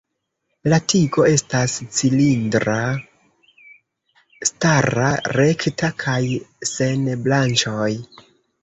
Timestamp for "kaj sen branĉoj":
6.07-7.91